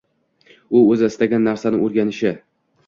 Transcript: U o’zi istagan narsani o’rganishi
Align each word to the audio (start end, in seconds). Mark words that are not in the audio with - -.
U 0.79 0.81
o’zi 0.95 1.11
istagan 1.11 1.47
narsani 1.51 1.85
o’rganishi 1.87 2.35